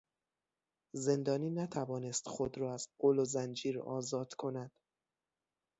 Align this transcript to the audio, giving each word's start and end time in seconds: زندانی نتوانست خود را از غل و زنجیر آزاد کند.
زندانی 0.95 1.49
نتوانست 1.51 2.27
خود 2.27 2.57
را 2.57 2.73
از 2.73 2.89
غل 2.99 3.19
و 3.19 3.25
زنجیر 3.25 3.79
آزاد 3.79 4.33
کند. 4.33 4.71